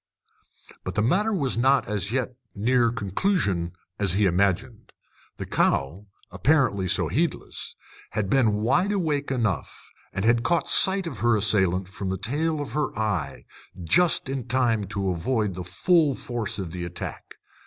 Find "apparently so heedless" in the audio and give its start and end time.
6.31-7.75